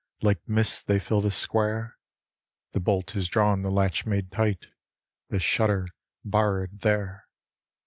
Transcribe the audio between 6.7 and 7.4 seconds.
there.